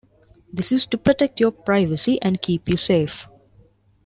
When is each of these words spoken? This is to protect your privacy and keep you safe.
This 0.51 0.71
is 0.71 0.87
to 0.87 0.97
protect 0.97 1.39
your 1.39 1.51
privacy 1.51 2.19
and 2.23 2.41
keep 2.41 2.67
you 2.67 2.75
safe. 2.75 3.27